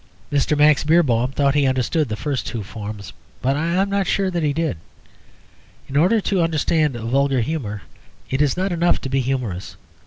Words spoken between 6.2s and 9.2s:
understand vulgar humour it is not enough to be